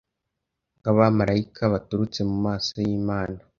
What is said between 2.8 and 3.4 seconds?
yImana